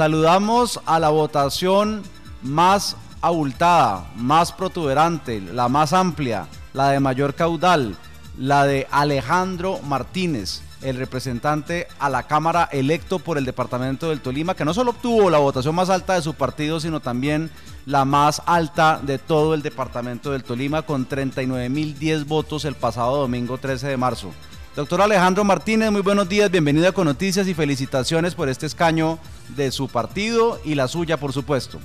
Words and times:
Saludamos 0.00 0.80
a 0.86 0.98
la 0.98 1.10
votación 1.10 2.02
más 2.40 2.96
abultada, 3.20 4.10
más 4.16 4.50
protuberante, 4.50 5.42
la 5.42 5.68
más 5.68 5.92
amplia, 5.92 6.46
la 6.72 6.88
de 6.88 7.00
mayor 7.00 7.34
caudal, 7.34 7.94
la 8.38 8.64
de 8.64 8.86
Alejandro 8.90 9.78
Martínez, 9.82 10.62
el 10.80 10.96
representante 10.96 11.86
a 11.98 12.08
la 12.08 12.22
Cámara 12.22 12.66
electo 12.72 13.18
por 13.18 13.36
el 13.36 13.44
Departamento 13.44 14.08
del 14.08 14.22
Tolima, 14.22 14.54
que 14.54 14.64
no 14.64 14.72
solo 14.72 14.92
obtuvo 14.92 15.28
la 15.28 15.36
votación 15.36 15.74
más 15.74 15.90
alta 15.90 16.14
de 16.14 16.22
su 16.22 16.32
partido, 16.32 16.80
sino 16.80 17.00
también 17.00 17.50
la 17.84 18.06
más 18.06 18.40
alta 18.46 19.00
de 19.02 19.18
todo 19.18 19.52
el 19.52 19.60
Departamento 19.60 20.32
del 20.32 20.44
Tolima, 20.44 20.80
con 20.80 21.10
39.010 21.10 22.24
votos 22.24 22.64
el 22.64 22.74
pasado 22.74 23.18
domingo 23.18 23.58
13 23.58 23.88
de 23.88 23.96
marzo. 23.98 24.30
Doctor 24.76 25.02
Alejandro 25.02 25.42
Martínez, 25.42 25.90
muy 25.90 26.00
buenos 26.00 26.28
días, 26.28 26.48
bienvenido 26.50 26.88
a 26.88 26.92
Con 26.92 27.06
Noticias 27.06 27.48
y 27.48 27.54
felicitaciones 27.54 28.36
por 28.36 28.48
este 28.48 28.66
escaño 28.66 29.18
de 29.48 29.72
su 29.72 29.88
partido 29.88 30.60
y 30.64 30.76
la 30.76 30.86
suya, 30.86 31.16
por 31.16 31.32
supuesto. 31.32 31.80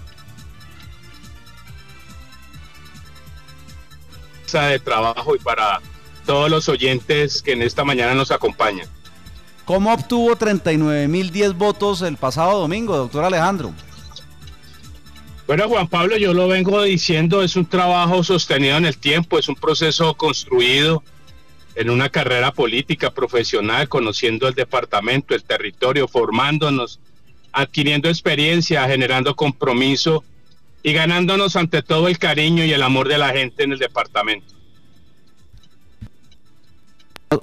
de 4.53 4.79
trabajo 4.79 5.35
y 5.35 5.39
para 5.39 5.81
todos 6.25 6.49
los 6.49 6.69
oyentes 6.69 7.41
que 7.41 7.51
en 7.51 7.61
esta 7.61 7.83
mañana 7.83 8.13
nos 8.13 8.31
acompañan. 8.31 8.87
¿Cómo 9.65 9.93
obtuvo 9.93 10.35
39.010 10.37 11.57
votos 11.57 12.01
el 12.03 12.15
pasado 12.15 12.59
domingo, 12.59 12.95
doctor 12.95 13.25
Alejandro? 13.25 13.73
Bueno, 15.45 15.67
Juan 15.67 15.87
Pablo, 15.87 16.15
yo 16.17 16.33
lo 16.33 16.47
vengo 16.47 16.81
diciendo, 16.83 17.43
es 17.43 17.57
un 17.57 17.65
trabajo 17.65 18.23
sostenido 18.23 18.77
en 18.77 18.85
el 18.85 18.97
tiempo, 18.97 19.37
es 19.37 19.49
un 19.49 19.55
proceso 19.55 20.13
construido 20.15 21.03
en 21.75 21.89
una 21.89 22.09
carrera 22.09 22.51
política 22.51 23.11
profesional, 23.11 23.89
conociendo 23.89 24.47
el 24.47 24.53
departamento, 24.53 25.35
el 25.35 25.43
territorio, 25.43 26.07
formándonos, 26.07 26.99
adquiriendo 27.51 28.09
experiencia, 28.09 28.87
generando 28.87 29.35
compromiso 29.35 30.23
y 30.83 30.93
ganándonos 30.93 31.55
ante 31.55 31.81
todo 31.81 32.07
el 32.07 32.17
cariño 32.17 32.63
y 32.63 32.71
el 32.71 32.83
amor 32.83 33.07
de 33.07 33.17
la 33.17 33.29
gente 33.29 33.63
en 33.63 33.73
el 33.73 33.79
departamento 33.79 34.55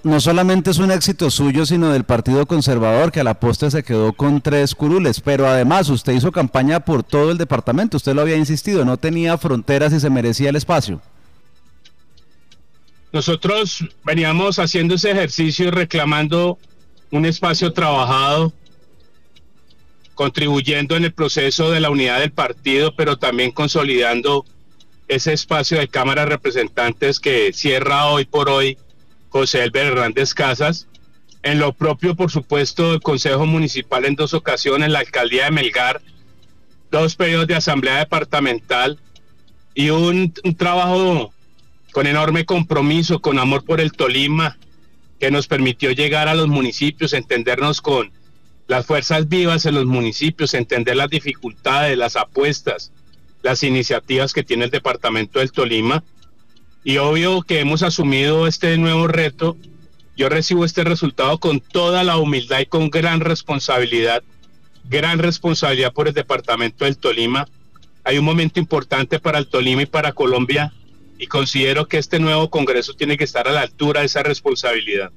no 0.03 0.21
solamente 0.21 0.71
es 0.71 0.79
un 0.79 0.91
éxito 0.91 1.31
suyo, 1.31 1.67
sino 1.67 1.91
del 1.91 2.05
Partido 2.05 2.47
Conservador, 2.47 3.13
que 3.13 3.21
a 3.21 3.25
la 3.25 3.39
postre 3.39 3.71
se 3.71 3.83
quedó 3.83 4.13
con 4.13 4.41
tres 4.41 4.75
curules, 4.75 5.21
pero 5.21 5.47
además 5.47 5.89
usted 5.89 6.13
hizo 6.13 6.33
campaña 6.33 6.81
por 6.81 7.03
todo 7.03 7.31
el 7.31 7.39
departamento, 7.39 7.97
usted 7.97 8.15
lo 8.15 8.23
había 8.23 8.37
insistido, 8.37 8.85
no 8.85 8.97
tenía 8.97 9.37
fronteras 9.39 9.93
y 9.93 10.01
se 10.01 10.11
merecía 10.11 10.51
el 10.51 10.57
espacio. 10.57 11.01
Nosotros 13.13 13.85
veníamos 14.05 14.59
haciendo 14.59 14.95
ese 14.95 15.11
ejercicio 15.11 15.67
y 15.67 15.71
reclamando 15.71 16.59
un 17.11 17.27
espacio 17.27 17.73
trabajado, 17.73 18.55
contribuyendo 20.15 20.97
en 20.97 21.05
el 21.05 21.13
proceso 21.13 21.71
de 21.71 21.81
la 21.81 21.91
unidad 21.91 22.21
del 22.21 22.33
partido, 22.33 22.97
pero 22.97 23.19
también 23.19 23.51
consolidando 23.51 24.47
ese 25.09 25.35
espacio 25.35 25.79
de 25.79 25.89
Cámara 25.89 26.23
de 26.23 26.31
Representantes 26.31 27.21
que 27.21 27.53
cierra 27.53 28.07
hoy 28.07 28.25
por 28.25 28.49
hoy 28.49 28.79
José 29.29 29.63
Elber 29.63 29.89
Hernández 29.89 30.33
Casas. 30.33 30.89
En 31.43 31.59
lo 31.59 31.75
propio, 31.75 32.15
por 32.15 32.31
supuesto, 32.31 32.95
el 32.95 33.03
Consejo 33.03 33.45
Municipal 33.45 34.07
en 34.07 34.15
dos 34.15 34.33
ocasiones, 34.33 34.91
la 34.91 35.01
Alcaldía 35.01 35.47
de 35.47 35.51
Melgar, 35.51 36.01
dos 36.91 37.17
periodos 37.17 37.47
de 37.47 37.57
Asamblea 37.57 37.99
Departamental 37.99 38.99
y 39.75 39.91
un, 39.91 40.33
un 40.45 40.57
trabajo 40.57 41.32
con 41.93 42.07
enorme 42.07 42.45
compromiso, 42.47 43.21
con 43.21 43.39
amor 43.39 43.65
por 43.65 43.81
el 43.81 43.93
Tolima, 43.93 44.59
que 45.21 45.31
nos 45.31 45.47
permitió 45.47 45.93
llegar 45.93 46.27
a 46.27 46.35
los 46.35 46.49
municipios, 46.49 47.13
entendernos 47.13 47.81
con 47.81 48.11
las 48.67 48.87
fuerzas 48.87 49.29
vivas 49.29 49.67
en 49.67 49.75
los 49.75 49.85
municipios, 49.85 50.55
entender 50.55 50.97
las 50.97 51.11
dificultades, 51.11 51.97
las 51.97 52.17
apuestas, 52.17 52.91
las 53.43 53.63
iniciativas 53.63 54.33
que 54.33 54.43
tiene 54.43 54.65
el 54.65 54.71
departamento 54.71 55.39
del 55.39 55.53
Tolima 55.53 56.03
y 56.83 56.97
obvio 56.97 57.43
que 57.43 57.61
hemos 57.61 57.83
asumido 57.83 58.47
este 58.47 58.77
nuevo 58.79 59.07
reto. 59.07 59.57
Yo 60.17 60.29
recibo 60.29 60.65
este 60.65 60.85
resultado 60.85 61.39
con 61.39 61.61
toda 61.61 62.05
la 62.05 62.17
humildad 62.17 62.61
y 62.61 62.67
con 62.67 62.91
gran 62.91 63.21
responsabilidad, 63.21 64.23
gran 64.89 65.19
responsabilidad 65.19 65.93
por 65.93 66.09
el 66.09 66.15
departamento 66.15 66.85
del 66.85 66.97
Tolima. 66.97 67.47
Hay 68.05 68.19
un 68.19 68.25
momento 68.25 68.59
importante 68.59 69.21
para 69.21 69.39
el 69.39 69.47
Tolima 69.47 69.83
y 69.83 69.87
para 69.87 70.13
Colombia 70.13 70.73
y 71.23 71.29
considero 71.29 71.87
que 71.87 71.99
este 71.99 72.19
nuevo 72.19 72.51
Congreso 72.51 72.95
tiene 72.95 73.17
que 73.17 73.23
estar 73.23 73.47
a 73.47 73.53
la 73.53 73.61
altura 73.61 74.01
de 74.01 74.07
esa 74.07 74.25
responsabilidad. 74.25 75.13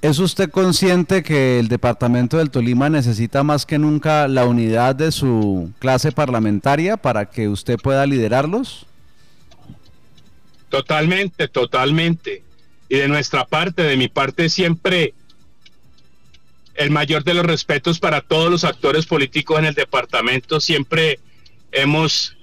¿Es 0.00 0.18
usted 0.18 0.48
consciente 0.48 1.22
que 1.22 1.58
el 1.58 1.68
departamento 1.68 2.38
del 2.38 2.48
Tolima 2.48 2.88
necesita 2.88 3.42
más 3.42 3.66
que 3.66 3.78
nunca 3.78 4.26
la 4.26 4.46
unidad 4.46 4.94
de 4.94 5.12
su 5.12 5.70
clase 5.78 6.12
parlamentaria 6.12 6.96
para 6.96 7.26
que 7.26 7.46
usted 7.46 7.76
pueda 7.76 8.06
liderarlos? 8.06 8.86
Totalmente, 10.70 11.46
totalmente. 11.48 12.42
Y 12.88 12.96
de 12.96 13.08
nuestra 13.08 13.44
parte, 13.44 13.82
de 13.82 13.98
mi 13.98 14.08
parte, 14.08 14.48
siempre 14.48 15.12
el 16.74 16.90
mayor 16.90 17.22
de 17.22 17.34
los 17.34 17.44
respetos 17.44 17.98
para 17.98 18.22
todos 18.22 18.50
los 18.50 18.64
actores 18.64 19.04
políticos 19.04 19.58
en 19.58 19.66
el 19.66 19.74
departamento. 19.74 20.58
Siempre 20.58 21.20
hemos 21.70 22.37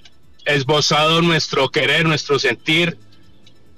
esbozado 0.46 1.22
nuestro 1.22 1.70
querer, 1.70 2.06
nuestro 2.06 2.40
sentir, 2.40 2.98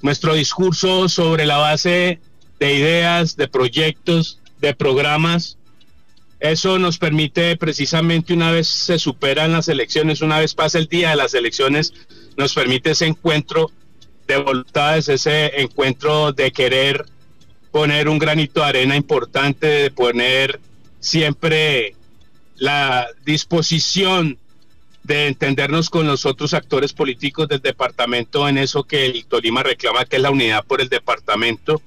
nuestro 0.01 0.33
discurso 0.35 1.09
sobre 1.09 1.45
la 1.45 1.57
base 1.57 2.19
de 2.59 2.73
ideas, 2.73 3.35
de 3.35 3.47
proyectos, 3.47 4.39
de 4.59 4.75
programas. 4.75 5.57
Eso 6.39 6.77
nos 6.77 6.97
permite 6.97 7.55
precisamente 7.57 8.33
una 8.33 8.51
vez 8.51 8.67
se 8.67 8.99
superan 8.99 9.53
las 9.53 9.69
elecciones, 9.69 10.21
una 10.21 10.39
vez 10.39 10.53
pasa 10.53 10.77
el 10.77 10.87
día 10.87 11.11
de 11.11 11.15
las 11.15 11.33
elecciones, 11.33 11.93
nos 12.35 12.53
permite 12.53 12.91
ese 12.91 13.07
encuentro 13.07 13.71
de 14.27 14.37
voluntades, 14.37 15.09
ese 15.09 15.61
encuentro 15.61 16.33
de 16.33 16.51
querer 16.51 17.05
poner 17.71 18.07
un 18.07 18.19
granito 18.19 18.59
de 18.59 18.67
arena 18.67 18.95
importante, 18.95 19.65
de 19.67 19.91
poner 19.91 20.59
siempre 20.99 21.95
la 22.55 23.07
disposición 23.25 24.37
de 25.07 25.27
entendernos 25.27 25.89
con 25.89 26.05
los 26.05 26.25
otros 26.25 26.53
actores 26.53 26.91
políticos 26.91 27.47
del 27.47 27.61
departamento 27.61 28.47
en 28.49 28.57
eso 28.57 28.83
que 28.83 29.05
el 29.05 29.25
Tolima 29.25 29.63
reclama, 29.63 30.03
que 30.03 30.17
es 30.17 30.21
la 30.21 30.31
unidad 30.31 30.65
por 30.65 30.81
el 30.81 30.89
departamento. 30.89 31.81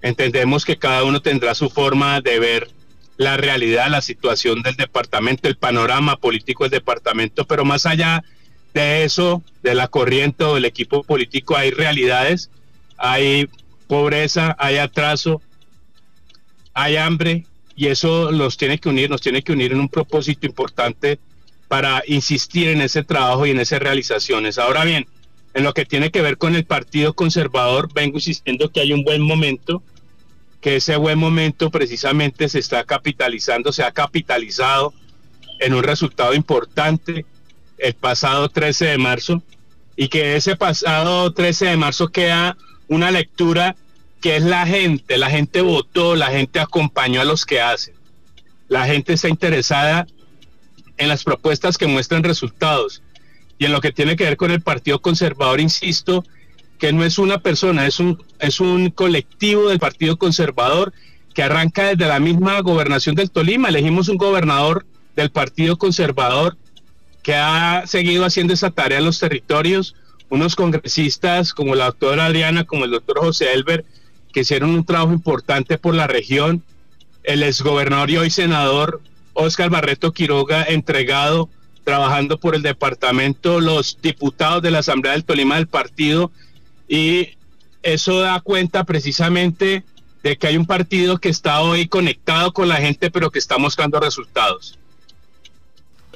Entendemos 0.00 0.64
que 0.64 0.78
cada 0.78 1.04
uno 1.04 1.20
tendrá 1.20 1.54
su 1.54 1.68
forma 1.68 2.22
de 2.22 2.38
ver 2.38 2.70
la 3.18 3.36
realidad, 3.36 3.90
la 3.90 4.00
situación 4.00 4.62
del 4.62 4.74
departamento, 4.74 5.48
el 5.48 5.56
panorama 5.56 6.16
político 6.16 6.64
del 6.64 6.70
departamento, 6.70 7.46
pero 7.46 7.66
más 7.66 7.84
allá 7.84 8.24
de 8.72 9.04
eso, 9.04 9.42
de 9.62 9.74
la 9.74 9.88
corriente 9.88 10.44
o 10.44 10.54
del 10.54 10.64
equipo 10.64 11.02
político, 11.02 11.56
hay 11.56 11.70
realidades, 11.70 12.50
hay 12.96 13.50
pobreza, 13.86 14.56
hay 14.58 14.78
atraso, 14.78 15.42
hay 16.72 16.96
hambre, 16.96 17.44
y 17.74 17.88
eso 17.88 18.32
los 18.32 18.56
tiene 18.56 18.78
que 18.78 18.88
unir, 18.88 19.10
nos 19.10 19.20
tiene 19.20 19.42
que 19.42 19.52
unir 19.52 19.72
en 19.72 19.80
un 19.80 19.90
propósito 19.90 20.46
importante 20.46 21.18
para 21.68 22.02
insistir 22.06 22.68
en 22.68 22.80
ese 22.80 23.02
trabajo 23.02 23.46
y 23.46 23.50
en 23.50 23.60
esas 23.60 23.80
realizaciones. 23.80 24.58
Ahora 24.58 24.84
bien, 24.84 25.06
en 25.54 25.64
lo 25.64 25.72
que 25.74 25.84
tiene 25.84 26.10
que 26.10 26.22
ver 26.22 26.38
con 26.38 26.54
el 26.54 26.64
Partido 26.64 27.14
Conservador, 27.14 27.92
vengo 27.92 28.18
insistiendo 28.18 28.70
que 28.70 28.80
hay 28.80 28.92
un 28.92 29.04
buen 29.04 29.22
momento, 29.22 29.82
que 30.60 30.76
ese 30.76 30.96
buen 30.96 31.18
momento 31.18 31.70
precisamente 31.70 32.48
se 32.48 32.58
está 32.58 32.84
capitalizando, 32.84 33.72
se 33.72 33.82
ha 33.82 33.92
capitalizado 33.92 34.92
en 35.58 35.74
un 35.74 35.82
resultado 35.82 36.34
importante 36.34 37.24
el 37.78 37.94
pasado 37.94 38.48
13 38.48 38.86
de 38.86 38.98
marzo 38.98 39.42
y 39.96 40.08
que 40.08 40.36
ese 40.36 40.56
pasado 40.56 41.32
13 41.32 41.66
de 41.66 41.76
marzo 41.76 42.08
queda 42.08 42.56
una 42.88 43.10
lectura 43.10 43.76
que 44.20 44.36
es 44.36 44.42
la 44.42 44.66
gente, 44.66 45.18
la 45.18 45.30
gente 45.30 45.60
votó, 45.60 46.16
la 46.16 46.28
gente 46.28 46.60
acompañó 46.60 47.20
a 47.20 47.24
los 47.24 47.46
que 47.46 47.60
hacen, 47.60 47.94
la 48.68 48.86
gente 48.86 49.14
está 49.14 49.28
interesada 49.28 50.06
en 50.96 51.08
las 51.08 51.24
propuestas 51.24 51.78
que 51.78 51.86
muestran 51.86 52.22
resultados 52.22 53.02
y 53.58 53.64
en 53.64 53.72
lo 53.72 53.80
que 53.80 53.92
tiene 53.92 54.16
que 54.16 54.24
ver 54.24 54.36
con 54.36 54.50
el 54.50 54.60
Partido 54.60 55.00
Conservador, 55.00 55.60
insisto, 55.60 56.24
que 56.78 56.92
no 56.92 57.04
es 57.04 57.18
una 57.18 57.38
persona, 57.38 57.86
es 57.86 58.00
un, 58.00 58.22
es 58.38 58.60
un 58.60 58.90
colectivo 58.90 59.68
del 59.68 59.78
Partido 59.78 60.16
Conservador 60.18 60.92
que 61.34 61.42
arranca 61.42 61.84
desde 61.84 62.06
la 62.06 62.20
misma 62.20 62.60
gobernación 62.60 63.14
del 63.14 63.30
Tolima. 63.30 63.68
Elegimos 63.68 64.08
un 64.08 64.16
gobernador 64.16 64.86
del 65.14 65.30
Partido 65.30 65.76
Conservador 65.76 66.56
que 67.22 67.34
ha 67.34 67.86
seguido 67.86 68.24
haciendo 68.24 68.54
esa 68.54 68.70
tarea 68.70 68.98
en 68.98 69.04
los 69.04 69.18
territorios, 69.18 69.96
unos 70.28 70.54
congresistas 70.54 71.52
como 71.52 71.74
la 71.74 71.86
doctora 71.86 72.26
Adriana, 72.26 72.64
como 72.64 72.84
el 72.84 72.90
doctor 72.90 73.18
José 73.18 73.52
Elber, 73.52 73.84
que 74.32 74.40
hicieron 74.40 74.70
un 74.70 74.84
trabajo 74.84 75.12
importante 75.12 75.78
por 75.78 75.94
la 75.94 76.06
región, 76.06 76.62
el 77.24 77.42
exgobernador 77.42 78.10
y 78.10 78.18
hoy 78.18 78.30
senador 78.30 79.00
Oscar 79.36 79.70
Barreto 79.70 80.12
Quiroga, 80.12 80.64
entregado, 80.64 81.48
trabajando 81.84 82.38
por 82.38 82.54
el 82.54 82.62
departamento, 82.62 83.60
los 83.60 83.98
diputados 84.02 84.62
de 84.62 84.70
la 84.70 84.80
Asamblea 84.80 85.12
del 85.12 85.24
Tolima 85.24 85.56
del 85.56 85.68
partido, 85.68 86.32
y 86.88 87.36
eso 87.82 88.20
da 88.20 88.40
cuenta 88.40 88.84
precisamente 88.84 89.84
de 90.22 90.36
que 90.36 90.48
hay 90.48 90.56
un 90.56 90.66
partido 90.66 91.18
que 91.18 91.28
está 91.28 91.60
hoy 91.60 91.86
conectado 91.86 92.52
con 92.52 92.68
la 92.68 92.76
gente, 92.76 93.10
pero 93.10 93.30
que 93.30 93.38
está 93.38 93.58
mostrando 93.58 94.00
resultados. 94.00 94.76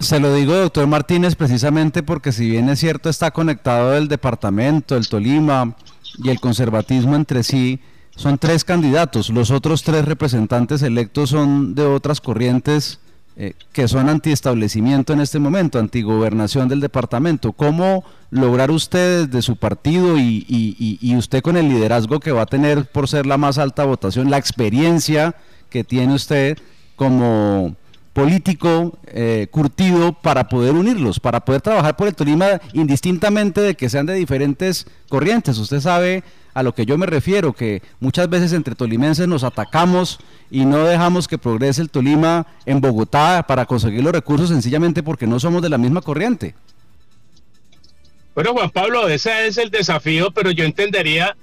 Se 0.01 0.19
lo 0.19 0.35
digo, 0.35 0.55
doctor 0.55 0.87
Martínez, 0.87 1.37
precisamente 1.37 2.03
porque 2.03 2.33
si 2.33 2.49
bien 2.49 2.71
es 2.71 2.81
cierto 2.81 3.11
está 3.11 3.31
conectado 3.31 3.95
el 3.97 4.09
departamento, 4.09 4.97
el 4.97 5.09
Tolima 5.09 5.77
y 6.17 6.31
el 6.31 6.41
conservatismo 6.41 7.15
entre 7.15 7.43
sí, 7.43 7.81
son 8.17 8.39
tres 8.39 8.65
candidatos. 8.65 9.31
Los 9.31 9.51
otros 9.51 9.83
tres 9.83 10.07
representantes 10.07 10.83
electos 10.83 11.31
son 11.31 11.75
de 11.75 11.85
otras 11.85 12.21
corrientes 12.21 12.99
eh, 13.43 13.55
que 13.73 13.89
son 13.89 14.11
antiestablecimiento 14.11 15.15
en 15.15 15.21
este 15.21 15.39
momento, 15.39 15.79
antigobernación 15.79 16.69
del 16.69 16.81
departamento. 16.81 17.53
¿Cómo 17.53 18.05
lograr 18.31 18.71
usted 18.71 19.29
desde 19.29 19.41
su 19.41 19.57
partido 19.57 20.19
y, 20.19 20.45
y 20.47 21.17
usted 21.17 21.41
con 21.41 21.57
el 21.57 21.71
liderazgo 21.71 22.21
que 22.21 22.33
va 22.33 22.43
a 22.43 22.47
tener 22.47 22.85
por 22.85 23.09
ser 23.09 23.25
la 23.25 23.39
más 23.39 23.57
alta 23.57 23.87
votación, 23.87 24.31
la 24.31 24.37
experiencia 24.37 25.35
que 25.71 25.85
tiene 25.85 26.13
usted 26.13 26.59
como 26.97 27.77
político 28.13 28.99
eh, 29.07 29.47
curtido 29.51 30.13
para 30.13 30.49
poder 30.49 30.75
unirlos, 30.75 31.21
para 31.21 31.45
poder 31.45 31.63
trabajar 31.63 31.97
por 31.97 32.09
el 32.09 32.15
Tolima 32.15 32.61
indistintamente 32.73 33.61
de 33.61 33.75
que 33.75 33.89
sean 33.89 34.07
de 34.07 34.15
diferentes 34.15 34.87
corrientes. 35.09 35.57
Usted 35.57 35.81
sabe 35.81 36.25
a 36.55 36.63
lo 36.63 36.75
que 36.75 36.87
yo 36.87 36.99
me 36.99 37.07
refiero, 37.07 37.53
que 37.53 37.83
muchas 38.01 38.29
veces 38.29 38.53
entre 38.53 38.75
tolimenses 38.75 39.29
nos 39.29 39.45
atacamos 39.45 40.19
y 40.51 40.65
no 40.65 40.85
dejamos 40.85 41.29
que 41.29 41.39
progrese 41.39 41.83
el 41.83 41.91
Tolima 41.91 42.47
en 42.67 42.81
Bogotá 42.81 43.45
para 43.47 43.67
conseguir 43.67 44.03
los 44.03 44.13
recursos 44.13 44.49
sencillamente 44.49 45.03
porque 45.03 45.27
no 45.27 45.39
somos 45.39 45.63
de 45.63 45.69
la 45.69 45.79
misma 45.79 46.03
corriente. 46.03 46.55
Bueno, 48.35 48.53
Juan 48.53 48.71
Pablo, 48.71 49.09
ese 49.09 49.47
es 49.47 49.59
el 49.59 49.71
desafío, 49.71 50.31
pero 50.31 50.51
yo 50.51 50.65
entendería 50.65 51.37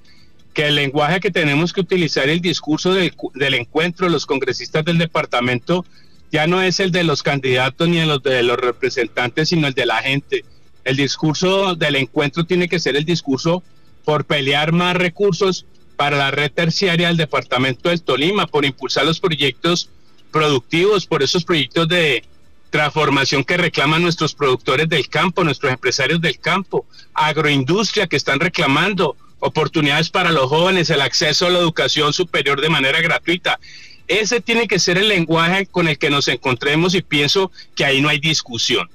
que 0.54 0.68
el 0.68 0.75
lenguaje 0.75 1.19
que 1.19 1.31
tenemos 1.31 1.71
que 1.71 1.81
utilizar, 1.81 2.30
el 2.30 2.42
discurso 2.42 2.94
del, 2.94 3.13
del 3.36 3.53
encuentro, 3.53 4.10
los 4.10 4.25
congresistas 4.25 4.83
del 4.83 4.98
departamento, 4.98 5.86
ya 6.31 6.48
no 6.48 6.62
es 6.62 6.80
el 6.80 6.92
de 6.92 7.03
los 7.03 7.24
candidatos 7.24 7.88
ni 7.88 8.00
el 8.00 8.19
de 8.21 8.44
los 8.44 8.57
representantes, 8.57 9.50
sino 9.50 9.68
el 9.68 9.74
de 9.74 9.86
la 9.86 9.98
gente. 9.98 10.44
El 10.83 10.95
discurso 10.95 11.75
del 11.75 11.95
encuentro 11.95 12.45
tiene 12.45 12.68
que 12.68 12.80
ser 12.80 12.95
el 12.95 13.06
discurso 13.06 13.63
por 14.07 14.24
pelear 14.24 14.71
más 14.71 14.95
recursos 14.95 15.65
para 15.98 16.15
la 16.15 16.31
red 16.31 16.50
terciaria 16.50 17.09
del 17.09 17.18
departamento 17.18 17.89
del 17.89 18.01
Tolima, 18.01 18.48
por 18.48 18.63
impulsar 18.63 19.04
los 19.04 19.19
proyectos 19.19 19.89
productivos, 20.31 21.06
por 21.06 21.24
esos 21.24 21.44
proyectos 21.44 21.89
de 21.89 22.24
transformación 22.69 23.44
que 23.44 23.57
reclaman 23.57 24.01
nuestros 24.01 24.33
productores 24.33 24.88
del 24.88 25.09
campo, 25.09 25.44
nuestros 25.44 25.74
empresarios 25.74 26.21
del 26.21 26.39
campo, 26.39 26.86
agroindustria 27.13 28.07
que 28.07 28.15
están 28.15 28.39
reclamando 28.39 29.18
oportunidades 29.39 30.10
para 30.10 30.31
los 30.31 30.48
jóvenes, 30.48 30.89
el 30.89 31.01
acceso 31.01 31.45
a 31.45 31.50
la 31.50 31.60
educación 31.60 32.13
superior 32.13 32.62
de 32.62 32.69
manera 32.69 33.01
gratuita. 33.01 33.60
Ese 34.07 34.39
tiene 34.39 34.69
que 34.69 34.80
ser 34.80 34.98
el 34.98 35.10
lenguaje 35.10 35.65
con 35.65 35.89
el 35.89 35.98
que 35.98 36.10
nos 36.10 36.30
encontremos 36.30 36.95
y 36.95 37.01
pienso 37.01 37.51
que 37.75 37.83
ahí 37.83 38.00
no 38.00 38.07
hay 38.07 38.19
discusión. 38.19 38.89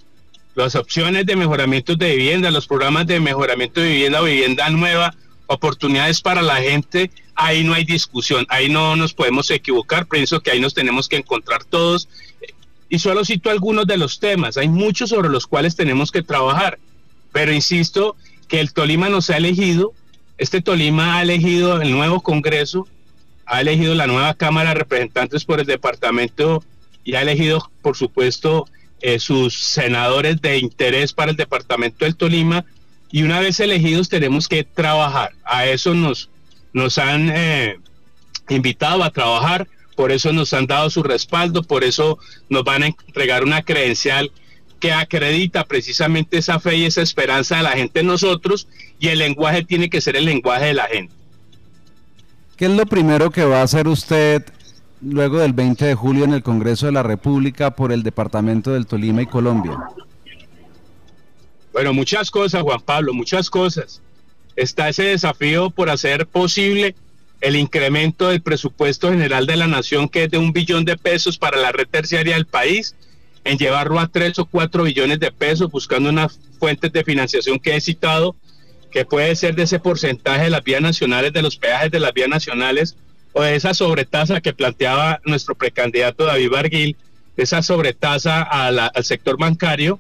Las 0.55 0.75
opciones 0.75 1.25
de 1.25 1.35
mejoramiento 1.37 1.97
de 1.97 2.15
vivienda, 2.15 2.51
los 2.51 2.67
programas 2.67 3.07
de 3.07 3.21
mejoramiento 3.21 3.81
de 3.81 3.89
vivienda 3.89 4.21
vivienda 4.21 4.69
nueva, 4.69 5.15
oportunidades 5.47 6.21
para 6.21 6.43
la 6.43 6.57
gente, 6.57 7.11
ahí 7.35 7.65
no 7.65 7.73
hay 7.73 7.85
discusión, 7.85 8.47
ahí 8.49 8.69
no 8.69 8.95
nos 8.97 9.15
podemos 9.15 9.51
equivocar, 9.51 10.07
pienso 10.07 10.41
que 10.41 10.51
ahí 10.51 10.61
nos 10.61 10.75
tenemos 10.75 11.09
que 11.09 11.17
encontrar 11.17 11.65
todos. 11.65 12.09
Y 12.89 12.99
solo 12.99 13.25
cito 13.25 13.49
algunos 13.49 13.87
de 13.87 13.97
los 13.97 14.21
temas, 14.21 14.59
hay 14.59 14.69
muchos 14.69 15.11
sobre 15.11 15.31
los 15.31 15.47
cuales 15.47 15.75
tenemos 15.75 16.11
que 16.11 16.23
trabajar, 16.23 16.79
pero 17.33 17.53
insisto 17.53 18.17
que 18.47 18.61
el 18.61 18.75
Tolima 18.75 19.09
nos 19.09 19.31
ha 19.31 19.39
elegido, 19.39 19.95
este 20.37 20.61
Tolima 20.61 21.17
ha 21.17 21.23
elegido 21.23 21.81
el 21.81 21.93
nuevo 21.93 22.21
Congreso, 22.21 22.87
ha 23.47 23.63
elegido 23.63 23.95
la 23.95 24.07
nueva 24.07 24.35
Cámara 24.35 24.71
de 24.71 24.75
Representantes 24.77 25.47
por 25.47 25.61
el 25.61 25.67
departamento 25.67 26.63
y 27.05 27.15
ha 27.15 27.23
elegido, 27.23 27.71
por 27.81 27.97
supuesto, 27.97 28.67
eh, 29.03 29.19
sus 29.19 29.55
senadores 29.55 30.41
de 30.41 30.59
interés 30.59 31.13
para 31.13 31.31
el 31.31 31.37
departamento 31.37 32.05
del 32.05 32.17
Tolima. 32.17 32.65
Y 33.11 33.23
una 33.25 33.41
vez 33.41 33.61
elegidos 33.61 34.09
tenemos 34.09 34.49
que 34.49 34.65
trabajar. 34.65 35.33
A 35.45 35.67
eso 35.67 35.95
nos, 35.95 36.31
nos 36.73 36.99
han 36.99 37.31
eh, 37.31 37.79
invitado 38.49 39.03
a 39.05 39.11
trabajar, 39.11 39.69
por 39.97 40.13
eso 40.13 40.33
nos 40.33 40.53
han 40.53 40.67
dado 40.67 40.89
su 40.89 41.03
respaldo, 41.03 41.63
por 41.63 41.85
eso 41.85 42.19
nos 42.49 42.65
van 42.65 42.83
a 42.83 42.87
entregar 42.87 43.45
una 43.45 43.63
credencial 43.63 44.31
que 44.81 44.93
acredita 44.93 45.65
precisamente 45.65 46.39
esa 46.39 46.59
fe 46.59 46.77
y 46.77 46.87
esa 46.87 47.03
esperanza 47.03 47.57
de 47.57 47.63
la 47.63 47.73
gente 47.73 48.01
en 48.01 48.07
nosotros 48.07 48.67
y 48.99 49.09
el 49.09 49.19
lenguaje 49.19 49.65
tiene 49.65 49.89
que 49.89 50.01
ser 50.01 50.17
el 50.17 50.25
lenguaje 50.25 50.67
de 50.67 50.75
la 50.75 50.87
gente. 50.87 51.15
¿Qué 52.57 52.65
es 52.67 52.73
lo 52.73 52.87
primero 52.87 53.31
que 53.31 53.45
va 53.45 53.61
a 53.61 53.63
hacer 53.63 53.87
usted 53.87 54.45
luego 55.03 55.39
del 55.39 55.53
20 55.53 55.85
de 55.85 55.95
julio 55.95 56.25
en 56.25 56.33
el 56.33 56.43
Congreso 56.43 56.87
de 56.87 56.93
la 56.93 57.03
República 57.03 57.75
por 57.75 57.93
el 57.93 58.03
Departamento 58.03 58.73
del 58.73 58.87
Tolima 58.87 59.23
y 59.23 59.27
Colombia? 59.27 59.79
Bueno, 61.73 61.93
muchas 61.93 62.31
cosas, 62.31 62.63
Juan 62.63 62.81
Pablo, 62.81 63.15
muchas 63.15 63.51
cosas. 63.51 64.01
Está 64.57 64.89
ese 64.89 65.05
desafío 65.05 65.71
por 65.71 65.89
hacer 65.91 66.27
posible 66.27 66.95
el 67.41 67.57
incremento 67.57 68.29
del 68.29 68.43
presupuesto 68.43 69.11
general 69.11 69.47
de 69.47 69.57
la 69.57 69.67
nación, 69.67 70.09
que 70.09 70.25
es 70.25 70.31
de 70.31 70.39
un 70.39 70.53
billón 70.53 70.85
de 70.85 70.97
pesos 70.97 71.39
para 71.39 71.57
la 71.57 71.73
red 71.73 71.89
terciaria 71.91 72.35
del 72.35 72.47
país, 72.47 72.95
en 73.45 73.59
llevarlo 73.59 73.99
a 73.99 74.07
tres 74.07 74.39
o 74.39 74.45
cuatro 74.45 74.85
billones 74.85 75.19
de 75.19 75.33
pesos, 75.33 75.71
buscando 75.71 76.11
unas 76.11 76.39
fuentes 76.61 76.93
de 76.93 77.03
financiación 77.03 77.59
que 77.59 77.75
he 77.75 77.81
citado 77.81 78.37
que 78.93 79.07
puede 79.07 79.35
ser 79.35 79.57
de 79.57 79.63
ese 79.63 79.81
porcentaje 79.81 80.45
de 80.45 80.51
las 80.51 80.63
vías 80.63 80.83
nacionales, 80.83 81.33
de 81.33 81.43
los 81.43 81.57
peajes 81.57 81.91
de 81.91 81.99
las 81.99 82.13
vías 82.13 82.29
nacionales, 82.29 82.95
o 83.33 83.43
esa 83.43 83.75
sobretasa 83.75 84.41
que 84.41 84.53
planteaba 84.53 85.21
nuestro 85.25 85.55
precandidato 85.55 86.25
David 86.25 86.51
Barguil, 86.51 86.97
esa 87.37 87.63
sobretasa 87.63 88.43
al 88.43 89.05
sector 89.05 89.39
bancario, 89.39 89.99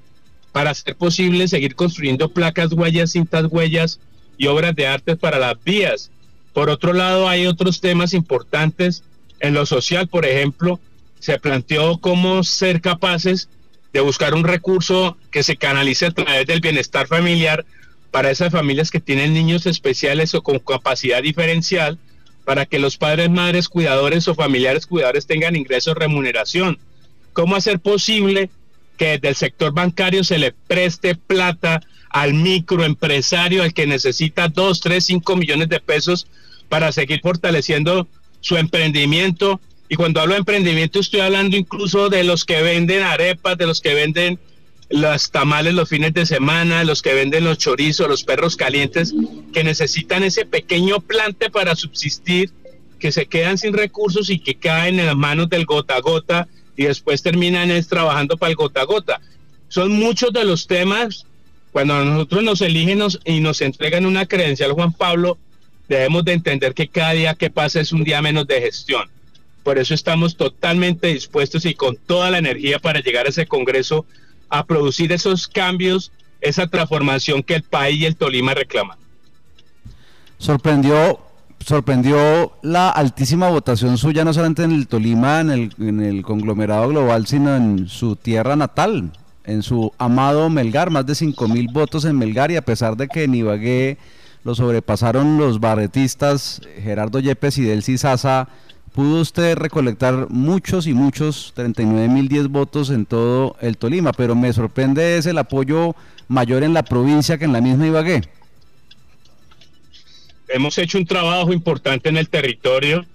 para 0.52 0.70
hacer 0.70 0.96
posible 0.96 1.48
seguir 1.48 1.74
construyendo 1.74 2.28
placas, 2.28 2.72
huellas, 2.72 3.12
cintas 3.12 3.46
huellas 3.50 4.00
y 4.36 4.46
obras 4.46 4.76
de 4.76 4.86
arte 4.86 5.16
para 5.16 5.38
las 5.38 5.62
vías. 5.64 6.10
Por 6.52 6.68
otro 6.68 6.92
lado, 6.92 7.28
hay 7.28 7.46
otros 7.46 7.80
temas 7.80 8.12
importantes. 8.12 9.02
En 9.40 9.54
lo 9.54 9.64
social, 9.64 10.08
por 10.08 10.26
ejemplo, 10.26 10.78
se 11.18 11.38
planteó 11.38 11.98
cómo 11.98 12.44
ser 12.44 12.80
capaces 12.82 13.48
de 13.92 14.00
buscar 14.00 14.34
un 14.34 14.44
recurso 14.44 15.16
que 15.30 15.42
se 15.42 15.56
canalice 15.56 16.06
a 16.06 16.10
través 16.10 16.46
del 16.46 16.60
bienestar 16.60 17.06
familiar 17.06 17.64
para 18.10 18.30
esas 18.30 18.52
familias 18.52 18.90
que 18.90 19.00
tienen 19.00 19.32
niños 19.32 19.64
especiales 19.66 20.34
o 20.34 20.42
con 20.42 20.58
capacidad 20.58 21.22
diferencial, 21.22 21.98
para 22.44 22.66
que 22.66 22.78
los 22.78 22.96
padres, 22.96 23.30
madres, 23.30 23.68
cuidadores 23.68 24.26
o 24.28 24.34
familiares 24.34 24.86
cuidadores 24.86 25.26
tengan 25.26 25.56
ingresos, 25.56 25.94
remuneración. 25.94 26.78
¿Cómo 27.32 27.56
hacer 27.56 27.80
posible 27.80 28.50
que 28.96 29.12
desde 29.12 29.28
el 29.28 29.36
sector 29.36 29.72
bancario 29.72 30.24
se 30.24 30.38
le 30.38 30.52
preste 30.52 31.14
plata 31.14 31.80
al 32.10 32.34
microempresario, 32.34 33.62
al 33.62 33.72
que 33.72 33.86
necesita 33.86 34.48
2, 34.48 34.80
3, 34.80 35.04
5 35.04 35.36
millones 35.36 35.68
de 35.68 35.80
pesos 35.80 36.26
para 36.68 36.92
seguir 36.92 37.20
fortaleciendo 37.20 38.06
su 38.40 38.56
emprendimiento? 38.56 39.60
Y 39.88 39.96
cuando 39.96 40.20
hablo 40.20 40.34
de 40.34 40.40
emprendimiento 40.40 41.00
estoy 41.00 41.20
hablando 41.20 41.56
incluso 41.56 42.08
de 42.08 42.24
los 42.24 42.44
que 42.44 42.62
venden 42.62 43.02
arepas, 43.02 43.56
de 43.58 43.66
los 43.66 43.80
que 43.80 43.94
venden 43.94 44.38
los 44.92 45.30
tamales 45.30 45.72
los 45.74 45.88
fines 45.88 46.12
de 46.12 46.26
semana, 46.26 46.84
los 46.84 47.00
que 47.00 47.14
venden 47.14 47.44
los 47.44 47.58
chorizos, 47.58 48.08
los 48.08 48.24
perros 48.24 48.56
calientes, 48.56 49.14
que 49.52 49.64
necesitan 49.64 50.22
ese 50.22 50.44
pequeño 50.44 51.00
plante 51.00 51.50
para 51.50 51.74
subsistir, 51.74 52.50
que 52.98 53.10
se 53.10 53.26
quedan 53.26 53.56
sin 53.56 53.72
recursos 53.72 54.28
y 54.28 54.38
que 54.38 54.54
caen 54.54 55.00
en 55.00 55.06
las 55.06 55.16
manos 55.16 55.48
del 55.48 55.64
gota 55.64 55.96
a 55.96 56.00
gota 56.00 56.46
y 56.76 56.84
después 56.84 57.22
terminan 57.22 57.70
es 57.70 57.88
trabajando 57.88 58.36
para 58.36 58.50
el 58.50 58.56
gota 58.56 58.82
a 58.82 58.84
gota. 58.84 59.20
Son 59.68 59.90
muchos 59.90 60.32
de 60.32 60.44
los 60.44 60.66
temas, 60.66 61.24
cuando 61.72 61.94
a 61.94 62.04
nosotros 62.04 62.42
nos 62.42 62.60
eligen 62.60 63.02
y 63.24 63.40
nos 63.40 63.62
entregan 63.62 64.04
una 64.04 64.26
credencial, 64.26 64.72
Juan 64.72 64.92
Pablo, 64.92 65.38
debemos 65.88 66.24
de 66.24 66.34
entender 66.34 66.74
que 66.74 66.88
cada 66.88 67.12
día 67.12 67.34
que 67.34 67.48
pasa 67.48 67.80
es 67.80 67.92
un 67.92 68.04
día 68.04 68.20
menos 68.20 68.46
de 68.46 68.60
gestión. 68.60 69.08
Por 69.62 69.78
eso 69.78 69.94
estamos 69.94 70.36
totalmente 70.36 71.06
dispuestos 71.08 71.64
y 71.64 71.74
con 71.74 71.96
toda 71.96 72.30
la 72.30 72.38
energía 72.38 72.78
para 72.78 73.00
llegar 73.00 73.26
a 73.26 73.30
ese 73.30 73.46
Congreso 73.46 74.04
a 74.52 74.66
producir 74.66 75.10
esos 75.12 75.48
cambios, 75.48 76.12
esa 76.42 76.66
transformación 76.66 77.42
que 77.42 77.54
el 77.54 77.62
país 77.62 78.00
y 78.00 78.04
el 78.04 78.16
Tolima 78.16 78.52
reclaman. 78.52 78.98
Sorprendió, 80.36 81.20
sorprendió 81.58 82.52
la 82.62 82.90
altísima 82.90 83.48
votación 83.48 83.96
suya, 83.96 84.24
no 84.24 84.34
solamente 84.34 84.64
en 84.64 84.72
el 84.72 84.88
Tolima, 84.88 85.40
en 85.40 85.50
el, 85.50 85.74
en 85.80 86.00
el 86.00 86.22
conglomerado 86.22 86.88
global, 86.88 87.26
sino 87.26 87.56
en 87.56 87.88
su 87.88 88.14
tierra 88.14 88.54
natal, 88.54 89.12
en 89.44 89.62
su 89.62 89.90
amado 89.96 90.50
Melgar, 90.50 90.90
más 90.90 91.06
de 91.06 91.14
5 91.14 91.48
mil 91.48 91.68
votos 91.72 92.04
en 92.04 92.18
Melgar 92.18 92.50
y 92.50 92.56
a 92.56 92.62
pesar 92.62 92.98
de 92.98 93.08
que 93.08 93.24
en 93.24 93.34
Ibagué 93.34 93.96
lo 94.44 94.54
sobrepasaron 94.54 95.38
los 95.38 95.60
barretistas 95.60 96.60
Gerardo 96.82 97.20
Yepes 97.20 97.56
y 97.56 97.62
Delcy 97.62 97.96
Sasa, 97.96 98.48
pudo 98.92 99.20
usted 99.20 99.56
recolectar 99.56 100.28
muchos 100.28 100.86
y 100.86 100.92
muchos, 100.92 101.52
39 101.54 102.08
mil 102.08 102.28
10 102.28 102.48
votos 102.48 102.90
en 102.90 103.06
todo 103.06 103.56
el 103.60 103.76
Tolima, 103.76 104.12
pero 104.12 104.34
me 104.34 104.52
sorprende 104.52 105.16
es 105.16 105.26
el 105.26 105.38
apoyo 105.38 105.94
mayor 106.28 106.62
en 106.62 106.74
la 106.74 106.82
provincia 106.82 107.38
que 107.38 107.46
en 107.46 107.52
la 107.52 107.60
misma 107.60 107.86
Ibagué. 107.86 108.22
Hemos 110.48 110.76
hecho 110.76 110.98
un 110.98 111.06
trabajo 111.06 111.52
importante 111.52 112.10
en 112.10 112.18
el 112.18 112.28
territorio, 112.28 113.06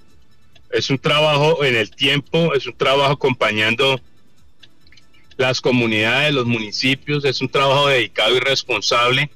es 0.72 0.90
un 0.90 0.98
trabajo 0.98 1.64
en 1.64 1.76
el 1.76 1.92
tiempo, 1.92 2.54
es 2.56 2.66
un 2.66 2.74
trabajo 2.74 3.14
acompañando 3.14 4.02
las 5.38 5.62
comunidades, 5.62 6.34
los 6.34 6.48
municipios, 6.48 7.24
es 7.24 7.42
un 7.42 7.50
trabajo 7.50 7.88
dedicado 7.88 8.36
y 8.36 8.40
responsable. 8.40 9.30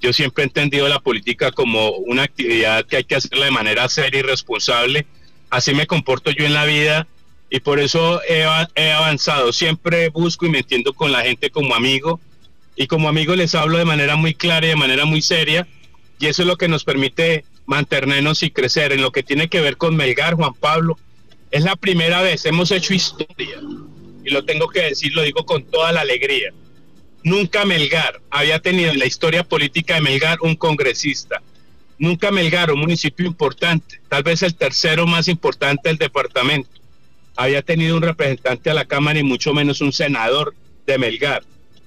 Yo 0.00 0.12
siempre 0.12 0.44
he 0.44 0.46
entendido 0.46 0.88
la 0.88 1.00
política 1.00 1.50
como 1.50 1.90
una 1.90 2.22
actividad 2.22 2.86
que 2.86 2.98
hay 2.98 3.04
que 3.04 3.16
hacerla 3.16 3.46
de 3.46 3.50
manera 3.50 3.88
seria 3.88 4.20
y 4.20 4.22
responsable. 4.22 5.06
Así 5.52 5.74
me 5.74 5.86
comporto 5.86 6.30
yo 6.30 6.46
en 6.46 6.54
la 6.54 6.64
vida 6.64 7.06
y 7.50 7.60
por 7.60 7.78
eso 7.78 8.22
he, 8.26 8.42
avanzado. 8.90 9.52
Siempre 9.52 10.08
busco 10.08 10.46
y 10.46 10.48
me 10.48 10.60
entiendo 10.60 10.94
con 10.94 11.12
la 11.12 11.20
gente 11.20 11.50
como 11.50 11.74
amigo 11.74 12.18
y 12.74 12.86
como 12.86 13.06
amigo 13.06 13.36
les 13.36 13.54
hablo 13.54 13.76
de 13.76 13.84
manera 13.84 14.16
muy 14.16 14.32
clara 14.32 14.64
y 14.64 14.70
de 14.70 14.76
manera 14.76 15.04
muy 15.04 15.20
seria 15.20 15.68
y 16.18 16.28
eso 16.28 16.40
es 16.40 16.48
lo 16.48 16.56
que 16.56 16.68
nos 16.68 16.84
permite 16.84 17.44
mantenernos 17.66 18.42
y 18.42 18.50
crecer. 18.50 18.92
En 18.92 19.02
lo 19.02 19.12
que 19.12 19.22
tiene 19.22 19.48
que 19.48 19.60
ver 19.60 19.76
con 19.76 19.94
Melgar, 19.94 20.36
Juan 20.36 20.54
Pablo, 20.54 20.98
es 21.50 21.64
la 21.64 21.76
primera 21.76 22.22
vez, 22.22 22.46
hemos 22.46 22.70
hecho 22.70 22.94
historia 22.94 23.60
y 24.24 24.30
lo 24.30 24.46
tengo 24.46 24.68
que 24.68 24.84
decir, 24.84 25.12
lo 25.14 25.20
digo 25.20 25.44
con 25.44 25.64
toda 25.64 25.92
la 25.92 26.00
alegría. 26.00 26.54
Nunca 27.24 27.66
Melgar 27.66 28.22
había 28.30 28.58
tenido 28.58 28.90
en 28.90 28.98
la 28.98 29.04
historia 29.04 29.44
política 29.44 29.96
de 29.96 30.00
Melgar 30.00 30.38
un 30.40 30.56
congresista. 30.56 31.41
Nunca 31.98 32.30
Melgar, 32.30 32.70
un 32.72 32.80
municipio 32.80 33.26
importante, 33.26 34.00
tal 34.08 34.22
vez 34.22 34.42
el 34.42 34.54
tercero 34.54 35.06
más 35.06 35.28
importante 35.28 35.88
del 35.88 35.98
departamento, 35.98 36.70
había 37.36 37.62
tenido 37.62 37.96
un 37.96 38.02
representante 38.02 38.70
a 38.70 38.74
la 38.74 38.84
Cámara 38.84 39.18
y 39.18 39.22
mucho 39.22 39.54
menos 39.54 39.80
un 39.80 39.92
senador 39.92 40.54
de 40.86 40.98
Melgar. 40.98 41.42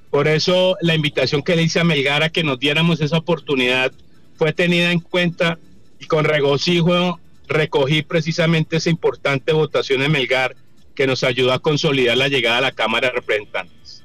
Por 0.09 0.27
eso 0.27 0.77
la 0.81 0.95
invitación 0.95 1.43
que 1.43 1.55
le 1.55 1.63
hice 1.63 1.79
a 1.79 1.83
Melgar 1.83 2.23
a 2.23 2.29
que 2.29 2.43
nos 2.43 2.59
diéramos 2.59 3.01
esa 3.01 3.17
oportunidad 3.17 3.91
fue 4.37 4.53
tenida 4.53 4.91
en 4.91 4.99
cuenta 4.99 5.59
y 5.99 6.05
con 6.05 6.25
regocijo 6.25 7.19
recogí 7.47 8.01
precisamente 8.01 8.77
esa 8.77 8.89
importante 8.89 9.51
votación 9.53 10.01
en 10.01 10.11
Melgar 10.11 10.55
que 10.95 11.07
nos 11.07 11.23
ayudó 11.23 11.53
a 11.53 11.59
consolidar 11.59 12.17
la 12.17 12.29
llegada 12.29 12.59
a 12.59 12.61
la 12.61 12.71
Cámara 12.71 13.09
de 13.09 13.15
Representantes. 13.15 14.03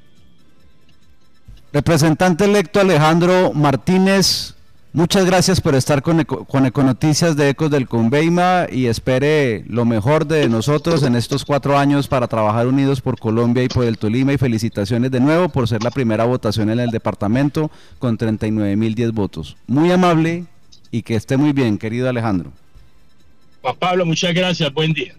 Representante 1.73 2.43
electo 2.43 2.81
Alejandro 2.81 3.53
Martínez, 3.53 4.55
muchas 4.93 5.25
gracias 5.25 5.61
por 5.61 5.75
estar 5.75 6.01
con, 6.01 6.23
con 6.23 6.65
Econoticias 6.65 7.35
de 7.35 7.49
Ecos 7.49 7.71
del 7.71 7.87
Conveima 7.87 8.67
y 8.71 8.87
espere 8.87 9.63
lo 9.67 9.85
mejor 9.85 10.25
de 10.25 10.49
nosotros 10.49 11.03
en 11.03 11.15
estos 11.15 11.45
cuatro 11.45 11.77
años 11.77 12.07
para 12.07 12.27
trabajar 12.27 12.67
unidos 12.67 13.01
por 13.01 13.19
Colombia 13.19 13.63
y 13.63 13.67
por 13.67 13.85
el 13.85 13.97
Tolima 13.97 14.33
y 14.33 14.37
felicitaciones 14.37 15.11
de 15.11 15.19
nuevo 15.19 15.49
por 15.49 15.67
ser 15.67 15.83
la 15.83 15.91
primera 15.91 16.25
votación 16.25 16.69
en 16.69 16.79
el 16.79 16.91
departamento 16.91 17.71
con 17.99 18.17
39.010 18.17 19.11
votos. 19.13 19.57
Muy 19.67 19.91
amable 19.91 20.45
y 20.91 21.03
que 21.03 21.15
esté 21.15 21.37
muy 21.37 21.53
bien, 21.53 21.77
querido 21.77 22.09
Alejandro. 22.09 22.51
Juan 23.61 23.75
Pablo, 23.77 24.05
muchas 24.05 24.33
gracias, 24.33 24.73
buen 24.73 24.93
día. 24.93 25.13